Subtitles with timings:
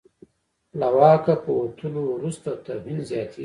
[0.79, 3.39] له واکه په وتلو وروسته توهین زیاتېږي.